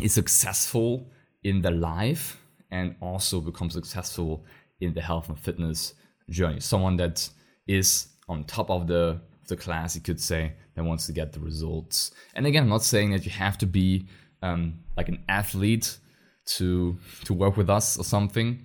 is 0.00 0.14
successful 0.14 1.10
in 1.44 1.60
their 1.60 1.72
life 1.72 2.40
and 2.70 2.96
also 3.00 3.40
becomes 3.40 3.74
successful 3.74 4.46
in 4.80 4.94
the 4.94 5.02
health 5.02 5.28
and 5.28 5.38
fitness 5.38 5.94
journey. 6.30 6.60
Someone 6.60 6.96
that 6.96 7.28
is 7.66 8.08
on 8.28 8.44
top 8.44 8.70
of 8.70 8.86
the 8.86 9.20
the 9.48 9.56
class, 9.56 9.94
you 9.94 10.00
could 10.00 10.20
say, 10.20 10.52
that 10.74 10.84
wants 10.84 11.06
to 11.06 11.12
get 11.12 11.32
the 11.32 11.40
results. 11.40 12.12
And 12.34 12.46
again, 12.46 12.64
I'm 12.64 12.68
not 12.68 12.84
saying 12.84 13.10
that 13.10 13.24
you 13.24 13.30
have 13.32 13.58
to 13.58 13.66
be 13.66 14.06
um, 14.42 14.80
like 14.96 15.08
an 15.08 15.22
athlete 15.28 15.98
to 16.44 16.98
to 17.24 17.34
work 17.34 17.56
with 17.56 17.70
us 17.70 17.98
or 17.98 18.04
something. 18.04 18.64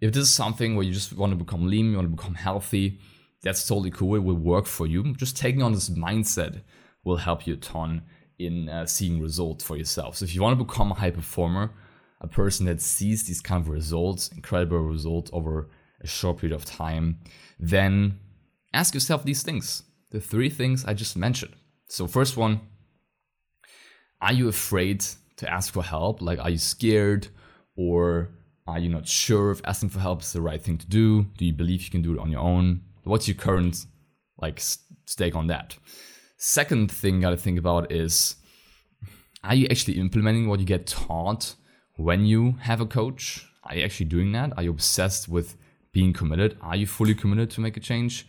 If 0.00 0.12
this 0.12 0.24
is 0.24 0.34
something 0.34 0.74
where 0.74 0.84
you 0.84 0.92
just 0.92 1.12
want 1.12 1.32
to 1.32 1.36
become 1.36 1.68
lean, 1.68 1.90
you 1.90 1.96
want 1.96 2.10
to 2.10 2.16
become 2.16 2.34
healthy, 2.34 2.98
that's 3.42 3.66
totally 3.66 3.90
cool. 3.90 4.16
It 4.16 4.20
will 4.20 4.34
work 4.34 4.66
for 4.66 4.86
you. 4.86 5.14
Just 5.14 5.36
taking 5.36 5.62
on 5.62 5.72
this 5.72 5.90
mindset 5.90 6.62
will 7.04 7.18
help 7.18 7.46
you 7.46 7.54
a 7.54 7.56
ton 7.56 8.02
in 8.38 8.68
uh, 8.68 8.86
seeing 8.86 9.20
results 9.20 9.64
for 9.64 9.76
yourself. 9.76 10.16
So 10.16 10.24
if 10.24 10.34
you 10.34 10.42
want 10.42 10.58
to 10.58 10.64
become 10.64 10.90
a 10.90 10.94
high 10.94 11.10
performer, 11.10 11.72
a 12.20 12.28
person 12.28 12.66
that 12.66 12.80
sees 12.80 13.24
these 13.24 13.40
kind 13.40 13.60
of 13.60 13.68
results, 13.68 14.28
incredible 14.28 14.78
results 14.78 15.30
over 15.32 15.68
a 16.00 16.06
short 16.06 16.38
period 16.38 16.54
of 16.54 16.64
time, 16.64 17.18
then 17.58 18.18
ask 18.72 18.94
yourself 18.94 19.24
these 19.24 19.42
things. 19.42 19.82
The 20.12 20.20
three 20.20 20.50
things 20.50 20.84
I 20.84 20.92
just 20.92 21.16
mentioned. 21.16 21.54
So 21.88 22.06
first 22.06 22.36
one, 22.36 22.60
are 24.20 24.32
you 24.32 24.48
afraid 24.48 25.04
to 25.36 25.50
ask 25.50 25.72
for 25.72 25.82
help? 25.82 26.20
Like, 26.20 26.38
are 26.38 26.50
you 26.50 26.58
scared 26.58 27.28
or 27.76 28.28
are 28.66 28.78
you 28.78 28.90
not 28.90 29.08
sure 29.08 29.50
if 29.50 29.62
asking 29.64 29.88
for 29.88 30.00
help 30.00 30.20
is 30.20 30.32
the 30.32 30.42
right 30.42 30.62
thing 30.62 30.76
to 30.78 30.86
do? 30.86 31.24
Do 31.38 31.46
you 31.46 31.54
believe 31.54 31.82
you 31.82 31.90
can 31.90 32.02
do 32.02 32.12
it 32.12 32.18
on 32.18 32.30
your 32.30 32.40
own? 32.40 32.82
What's 33.04 33.26
your 33.26 33.36
current 33.36 33.86
like 34.38 34.60
stake 35.06 35.34
on 35.34 35.46
that? 35.46 35.76
Second 36.36 36.90
thing 36.92 37.16
you 37.16 37.20
gotta 37.22 37.38
think 37.38 37.58
about 37.58 37.90
is 37.90 38.36
are 39.42 39.54
you 39.54 39.66
actually 39.70 39.98
implementing 39.98 40.46
what 40.46 40.60
you 40.60 40.66
get 40.66 40.86
taught 40.86 41.54
when 41.96 42.26
you 42.26 42.52
have 42.60 42.82
a 42.82 42.86
coach? 42.86 43.46
Are 43.64 43.76
you 43.76 43.82
actually 43.82 44.06
doing 44.06 44.32
that? 44.32 44.52
Are 44.58 44.62
you 44.62 44.70
obsessed 44.70 45.26
with 45.28 45.56
being 45.92 46.12
committed? 46.12 46.58
Are 46.60 46.76
you 46.76 46.86
fully 46.86 47.14
committed 47.14 47.50
to 47.52 47.62
make 47.62 47.78
a 47.78 47.80
change? 47.80 48.26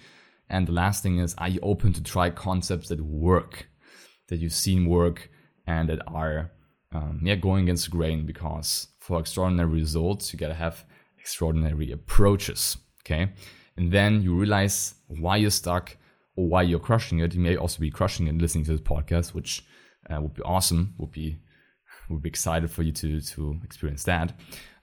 And 0.49 0.67
the 0.67 0.71
last 0.71 1.03
thing 1.03 1.19
is, 1.19 1.35
are 1.37 1.49
you 1.49 1.59
open 1.61 1.93
to 1.93 2.03
try 2.03 2.29
concepts 2.29 2.89
that 2.89 3.01
work, 3.01 3.67
that 4.27 4.37
you've 4.37 4.53
seen 4.53 4.85
work, 4.87 5.29
and 5.65 5.89
that 5.89 5.99
are 6.07 6.51
um, 6.91 7.21
yeah 7.23 7.35
going 7.35 7.63
against 7.63 7.85
the 7.85 7.91
grain? 7.91 8.25
Because 8.25 8.87
for 8.99 9.19
extraordinary 9.19 9.69
results, 9.69 10.31
you 10.31 10.39
gotta 10.39 10.53
have 10.53 10.85
extraordinary 11.17 11.91
approaches. 11.91 12.77
Okay, 13.05 13.31
and 13.77 13.91
then 13.91 14.21
you 14.21 14.35
realize 14.35 14.95
why 15.07 15.37
you're 15.37 15.49
stuck 15.49 15.97
or 16.35 16.47
why 16.47 16.61
you're 16.61 16.79
crushing 16.79 17.19
it. 17.19 17.33
You 17.33 17.41
may 17.41 17.55
also 17.55 17.79
be 17.79 17.91
crushing 17.91 18.27
it 18.27 18.37
listening 18.37 18.65
to 18.65 18.71
this 18.71 18.81
podcast, 18.81 19.33
which 19.33 19.63
uh, 20.09 20.21
would 20.21 20.33
be 20.33 20.41
awesome. 20.43 20.93
Would 20.97 21.11
be 21.11 21.39
would 22.09 22.21
be 22.21 22.29
excited 22.29 22.69
for 22.69 22.83
you 22.83 22.91
to 22.91 23.21
to 23.21 23.59
experience 23.63 24.03
that. 24.03 24.33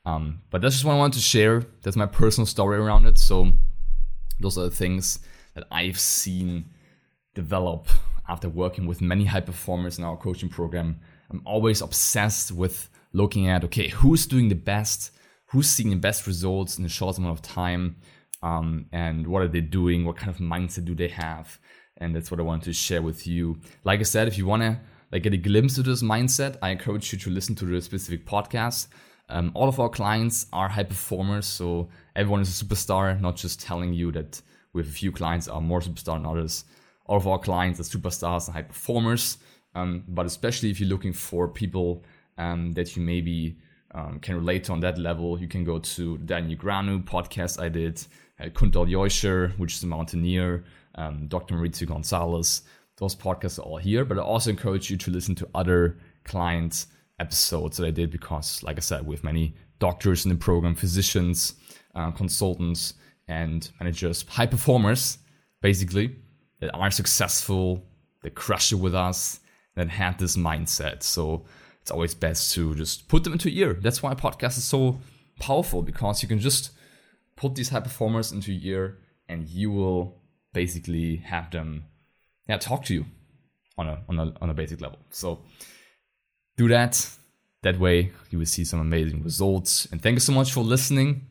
Um, 0.06 0.40
but 0.50 0.62
that's 0.62 0.74
just 0.74 0.84
what 0.84 0.94
I 0.94 0.98
wanted 0.98 1.18
to 1.18 1.20
share. 1.20 1.62
That's 1.82 1.96
my 1.96 2.06
personal 2.06 2.46
story 2.46 2.78
around 2.78 3.06
it. 3.06 3.18
So 3.18 3.52
those 4.40 4.56
are 4.56 4.62
the 4.62 4.70
things 4.70 5.20
that 5.54 5.64
I've 5.70 5.98
seen 5.98 6.70
develop 7.34 7.88
after 8.28 8.48
working 8.48 8.86
with 8.86 9.00
many 9.00 9.24
high 9.24 9.40
performers 9.40 9.98
in 9.98 10.04
our 10.04 10.16
coaching 10.16 10.48
program. 10.48 11.00
I'm 11.30 11.42
always 11.44 11.80
obsessed 11.80 12.52
with 12.52 12.88
looking 13.12 13.48
at 13.48 13.64
okay, 13.64 13.88
who's 13.88 14.26
doing 14.26 14.48
the 14.48 14.54
best, 14.54 15.10
who's 15.46 15.68
seeing 15.68 15.90
the 15.90 15.96
best 15.96 16.26
results 16.26 16.76
in 16.78 16.84
the 16.84 16.88
short 16.88 17.18
amount 17.18 17.38
of 17.38 17.42
time, 17.42 17.96
um, 18.42 18.86
and 18.92 19.26
what 19.26 19.42
are 19.42 19.48
they 19.48 19.60
doing? 19.60 20.04
What 20.04 20.16
kind 20.16 20.30
of 20.30 20.38
mindset 20.38 20.84
do 20.84 20.94
they 20.94 21.08
have? 21.08 21.58
And 21.98 22.14
that's 22.14 22.30
what 22.30 22.40
I 22.40 22.44
want 22.44 22.62
to 22.64 22.72
share 22.72 23.02
with 23.02 23.26
you. 23.26 23.60
Like 23.84 24.00
I 24.00 24.04
said, 24.04 24.26
if 24.28 24.38
you 24.38 24.46
want 24.46 24.62
to 24.62 24.80
like 25.12 25.22
get 25.22 25.34
a 25.34 25.36
glimpse 25.36 25.76
of 25.76 25.84
this 25.84 26.02
mindset, 26.02 26.56
I 26.62 26.70
encourage 26.70 27.12
you 27.12 27.18
to 27.18 27.30
listen 27.30 27.54
to 27.56 27.66
the 27.66 27.82
specific 27.82 28.24
podcast. 28.26 28.88
Um, 29.28 29.52
all 29.54 29.68
of 29.68 29.78
our 29.78 29.88
clients 29.88 30.46
are 30.52 30.68
high 30.68 30.84
performers, 30.84 31.46
so 31.46 31.88
everyone 32.16 32.40
is 32.40 32.60
a 32.60 32.64
superstar. 32.64 33.20
Not 33.20 33.36
just 33.36 33.60
telling 33.60 33.92
you 33.92 34.10
that 34.12 34.40
have 34.78 34.88
a 34.88 34.92
few 34.92 35.12
clients 35.12 35.48
are 35.48 35.60
more 35.60 35.80
superstar 35.80 36.14
than 36.14 36.26
others. 36.26 36.64
All 37.06 37.16
of 37.16 37.26
our 37.26 37.38
clients 37.38 37.80
are 37.80 37.98
superstars 37.98 38.46
and 38.46 38.54
high 38.54 38.62
performers. 38.62 39.38
Um, 39.74 40.04
but 40.08 40.26
especially 40.26 40.70
if 40.70 40.80
you're 40.80 40.88
looking 40.88 41.12
for 41.12 41.48
people 41.48 42.04
um, 42.38 42.72
that 42.72 42.96
you 42.96 43.02
maybe 43.02 43.56
um, 43.94 44.18
can 44.20 44.36
relate 44.36 44.64
to 44.64 44.72
on 44.72 44.80
that 44.80 44.98
level, 44.98 45.40
you 45.40 45.48
can 45.48 45.64
go 45.64 45.78
to 45.78 46.18
Daniel 46.18 46.58
Negreanu 46.58 47.04
podcast 47.04 47.60
I 47.60 47.68
did 47.68 48.04
uh, 48.40 48.46
Kuntal 48.46 48.88
Joisher, 48.88 49.56
which 49.58 49.74
is 49.74 49.82
a 49.82 49.86
mountaineer, 49.86 50.64
um, 50.96 51.26
Dr. 51.28 51.54
Maurizio 51.54 51.86
Gonzalez. 51.86 52.62
Those 52.96 53.14
podcasts 53.14 53.58
are 53.58 53.62
all 53.62 53.78
here, 53.78 54.04
but 54.04 54.18
I 54.18 54.22
also 54.22 54.50
encourage 54.50 54.90
you 54.90 54.96
to 54.98 55.10
listen 55.10 55.34
to 55.36 55.48
other 55.54 55.98
client 56.24 56.86
episodes 57.18 57.76
that 57.76 57.86
I 57.86 57.90
did 57.90 58.10
because, 58.10 58.62
like 58.62 58.76
I 58.76 58.80
said, 58.80 59.06
have 59.06 59.24
many 59.24 59.54
doctors 59.78 60.24
in 60.24 60.30
the 60.30 60.36
program, 60.36 60.74
physicians, 60.74 61.54
uh, 61.94 62.10
consultants, 62.10 62.94
and 63.30 63.70
managers, 63.78 64.24
high 64.28 64.46
performers, 64.46 65.18
basically, 65.62 66.16
that 66.60 66.74
are 66.74 66.90
successful, 66.90 67.86
that 68.22 68.34
crush 68.34 68.72
it 68.72 68.76
with 68.76 68.94
us, 68.94 69.40
that 69.76 69.88
had 69.88 70.18
this 70.18 70.36
mindset. 70.36 71.02
So 71.02 71.44
it's 71.80 71.92
always 71.92 72.12
best 72.12 72.52
to 72.54 72.74
just 72.74 73.08
put 73.08 73.24
them 73.24 73.32
into 73.32 73.48
your 73.48 73.70
ear. 73.70 73.78
That's 73.80 74.02
why 74.02 74.12
podcast 74.14 74.58
is 74.58 74.64
so 74.64 75.00
powerful 75.38 75.80
because 75.80 76.22
you 76.22 76.28
can 76.28 76.40
just 76.40 76.72
put 77.36 77.54
these 77.54 77.70
high 77.70 77.80
performers 77.80 78.32
into 78.32 78.52
your 78.52 78.74
ear 78.74 78.98
and 79.28 79.48
you 79.48 79.70
will 79.70 80.20
basically 80.52 81.16
have 81.16 81.50
them 81.52 81.84
yeah 82.48 82.58
talk 82.58 82.84
to 82.84 82.92
you 82.92 83.06
on 83.78 83.86
a 83.86 84.02
on 84.08 84.18
a 84.18 84.32
on 84.42 84.50
a 84.50 84.54
basic 84.54 84.80
level. 84.80 84.98
So 85.10 85.38
do 86.56 86.68
that. 86.68 87.08
That 87.62 87.78
way 87.78 88.10
you 88.30 88.38
will 88.38 88.46
see 88.46 88.64
some 88.64 88.80
amazing 88.80 89.22
results. 89.22 89.86
And 89.92 90.02
thank 90.02 90.14
you 90.16 90.20
so 90.20 90.32
much 90.32 90.52
for 90.52 90.62
listening 90.62 91.26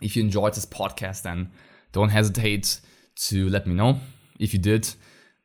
if 0.00 0.16
you 0.16 0.22
enjoyed 0.22 0.54
this 0.54 0.66
podcast 0.66 1.22
then 1.22 1.50
don't 1.92 2.10
hesitate 2.10 2.80
to 3.16 3.48
let 3.48 3.66
me 3.66 3.74
know. 3.74 3.98
If 4.38 4.52
you 4.52 4.58
did, 4.58 4.88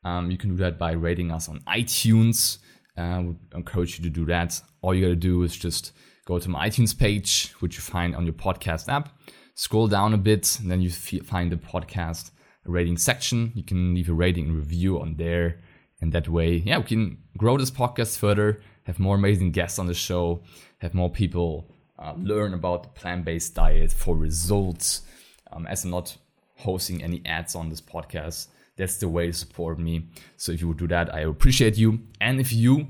um, 0.04 0.30
you 0.30 0.38
can 0.38 0.50
do 0.52 0.56
that 0.58 0.78
by 0.78 0.92
rating 0.92 1.32
us 1.32 1.50
on 1.50 1.60
iTunes. 1.62 2.60
Uh, 2.98 3.02
I 3.02 3.20
would 3.20 3.40
encourage 3.56 3.98
you 3.98 4.04
to 4.04 4.10
do 4.10 4.26
that. 4.26 4.62
All 4.82 4.94
you 4.94 5.02
gotta 5.02 5.16
do 5.16 5.44
is 5.44 5.56
just 5.56 5.94
go 6.26 6.40
to 6.40 6.50
my 6.50 6.70
iTunes 6.70 6.98
page, 6.98 7.54
which 7.60 7.76
you 7.76 7.82
find 7.82 8.16
on 8.16 8.26
your 8.26 8.34
podcast 8.34 8.90
app. 8.90 9.10
Scroll 9.56 9.88
down 9.88 10.14
a 10.14 10.18
bit, 10.18 10.60
and 10.60 10.70
then 10.70 10.82
you 10.82 10.90
find 10.90 11.52
the 11.52 11.58
podcast 11.58 12.32
rating 12.66 12.98
section. 12.98 13.52
You 13.56 13.64
can 13.64 13.94
leave 13.94 14.10
a 14.10 14.14
rating 14.14 14.50
and 14.50 14.58
review 14.58 15.00
on 15.00 15.16
there. 15.16 15.60
And 16.02 16.12
that 16.12 16.28
way, 16.28 16.56
yeah, 16.66 16.80
we 16.80 16.84
can 16.84 17.18
grow 17.38 17.58
this 17.58 17.72
podcast 17.72 18.18
further, 18.18 18.62
have 18.84 19.00
more 19.00 19.16
amazing 19.16 19.52
guests 19.52 19.80
on 19.80 19.88
the 19.88 19.94
show, 19.94 20.44
have 20.80 20.94
more 20.94 21.10
people 21.10 21.74
uh, 22.00 22.14
learn 22.18 22.54
about 22.54 22.84
the 22.84 22.90
plant 22.90 23.26
based 23.26 23.56
diet 23.56 23.92
for 23.92 24.16
results. 24.16 25.04
Um, 25.52 25.68
as 25.68 25.84
I'm 25.84 25.92
not 25.92 26.18
hosting 26.58 27.04
any 27.04 27.22
ads 27.26 27.56
on 27.56 27.70
this 27.70 27.82
podcast, 27.82 28.48
that's 28.76 28.98
the 28.98 29.08
way 29.08 29.28
to 29.28 29.34
support 29.34 29.80
me. 29.80 30.08
So 30.38 30.52
if 30.52 30.62
you 30.62 30.68
would 30.68 30.78
do 30.78 30.88
that, 30.88 31.14
I 31.14 31.22
appreciate 31.22 31.78
you. 31.78 32.00
And 32.20 32.40
if 32.40 32.52
you 32.52 32.88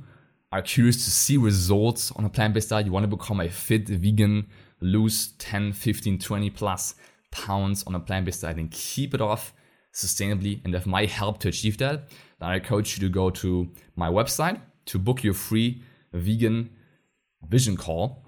are 0.51 0.61
curious 0.61 1.03
to 1.03 1.11
see 1.11 1.37
results 1.37 2.11
on 2.11 2.25
a 2.25 2.29
plant 2.29 2.53
based 2.53 2.69
diet, 2.69 2.85
you 2.85 2.91
want 2.91 3.03
to 3.03 3.17
become 3.17 3.41
a 3.41 3.49
fit 3.49 3.87
vegan, 3.87 4.47
lose 4.79 5.33
10, 5.39 5.73
15, 5.73 6.19
20 6.19 6.49
plus 6.51 6.95
pounds 7.31 7.83
on 7.85 7.95
a 7.95 7.99
plant 7.99 8.25
based 8.25 8.41
diet 8.41 8.57
and 8.57 8.71
keep 8.71 9.13
it 9.13 9.21
off 9.21 9.53
sustainably 9.93 10.63
and 10.65 10.73
have 10.73 10.85
my 10.87 11.05
help 11.05 11.39
to 11.39 11.47
achieve 11.47 11.77
that, 11.77 12.09
then 12.39 12.49
I 12.49 12.55
encourage 12.55 12.97
you 12.97 13.07
to 13.07 13.11
go 13.11 13.29
to 13.29 13.69
my 13.95 14.09
website 14.09 14.59
to 14.85 14.99
book 14.99 15.23
your 15.23 15.33
free 15.33 15.81
vegan 16.11 16.69
vision 17.47 17.77
call. 17.77 18.22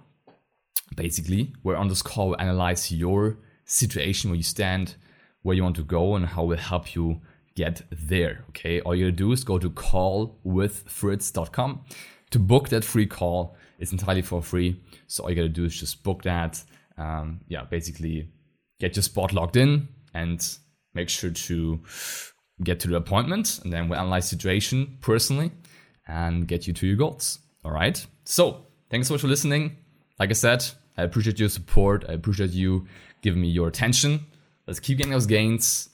Basically, 0.96 1.54
where 1.64 1.78
on 1.78 1.88
this 1.88 2.02
call 2.02 2.30
we 2.30 2.36
analyze 2.38 2.92
your 2.92 3.38
situation, 3.66 4.30
where 4.30 4.38
you 4.38 4.44
stand, 4.44 4.96
where 5.42 5.56
you 5.56 5.64
want 5.64 5.76
to 5.78 5.84
go, 5.84 6.16
and 6.16 6.26
how 6.26 6.44
we'll 6.44 6.58
help 6.58 6.96
you 6.96 7.22
get 7.56 7.82
there. 7.92 8.46
Okay, 8.50 8.82
all 8.82 8.96
you 8.96 9.12
do 9.12 9.32
is 9.32 9.44
go 9.44 9.58
to 9.58 9.70
callwithfritz.com 9.70 11.82
to 12.32 12.40
book 12.40 12.70
that 12.70 12.84
free 12.84 13.08
call. 13.08 13.56
It's 13.80 13.92
entirely 13.92 14.22
for 14.22 14.42
free. 14.42 14.82
So 15.08 15.24
all 15.24 15.30
you 15.30 15.36
gotta 15.36 15.50
do 15.50 15.66
is 15.66 15.80
just 15.80 16.04
book 16.04 16.24
that. 16.24 16.64
Um, 16.98 17.42
yeah, 17.48 17.64
basically 17.64 18.30
get 18.80 18.96
your 18.96 19.04
spot 19.04 19.34
logged 19.34 19.58
in 19.58 19.88
and 20.14 20.58
make 20.94 21.10
sure 21.10 21.32
to 21.32 21.82
get 22.64 22.80
to 22.80 22.88
the 22.88 22.96
appointment 22.96 23.60
and 23.64 23.74
then 23.74 23.90
we'll 23.90 24.00
analyze 24.00 24.30
situation 24.30 24.98
personally 25.02 25.52
and 26.08 26.48
get 26.48 26.68
you 26.68 26.74
to 26.74 26.88
your 26.88 26.96
goals. 26.96 27.40
All 27.64 27.72
right. 27.72 28.06
So 28.24 28.68
thanks 28.90 29.08
so 29.08 29.14
much 29.14 29.22
for 29.22 29.28
listening. 29.28 29.85
Like 30.20 30.30
I 30.30 30.34
said, 30.34 30.66
I 30.98 31.04
appreciate 31.04 31.40
your 31.40 31.50
support. 31.50 32.06
I 32.08 32.14
appreciate 32.14 32.52
you 32.52 32.88
giving 33.22 33.42
me 33.42 33.50
your 33.50 33.68
attention. 33.68 34.26
Let's 34.66 34.80
keep 34.80 34.98
getting 34.98 35.12
those 35.12 35.26
gains 35.26 35.90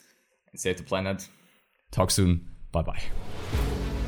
and 0.51 0.59
save 0.59 0.77
the 0.77 0.83
planet. 0.83 1.27
Talk 1.91 2.11
soon. 2.11 2.47
Bye 2.71 2.83
bye. 2.83 3.01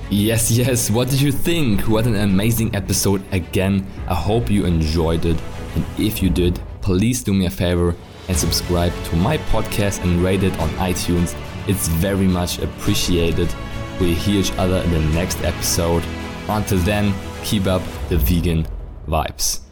Yes, 0.10 0.52
yes. 0.52 0.92
What 0.92 1.10
did 1.10 1.20
you 1.20 1.32
think? 1.32 1.82
What 1.88 2.06
an 2.06 2.16
amazing 2.16 2.76
episode 2.76 3.24
again. 3.34 3.88
I 4.08 4.14
hope 4.14 4.52
you 4.52 4.66
enjoyed 4.66 5.26
it. 5.26 5.42
And 5.76 5.84
if 5.98 6.22
you 6.22 6.30
did, 6.30 6.62
please 6.82 7.24
do 7.24 7.34
me 7.34 7.48
a 7.48 7.50
favor 7.50 7.96
and 8.28 8.38
subscribe 8.38 8.94
to 9.06 9.16
my 9.16 9.38
podcast 9.40 10.04
and 10.04 10.24
rate 10.24 10.44
it 10.44 10.58
on 10.60 10.70
iTunes. 10.72 11.36
It's 11.68 11.88
very 11.88 12.28
much 12.28 12.60
appreciated. 12.60 13.54
We'll 14.00 14.14
hear 14.14 14.42
each 14.42 14.52
other 14.54 14.78
in 14.78 14.92
the 14.92 15.00
next 15.14 15.42
episode. 15.44 16.04
Until 16.48 16.78
then, 16.80 17.14
keep 17.44 17.66
up 17.66 17.82
the 18.10 18.18
vegan 18.18 18.68
vibes. 19.08 19.63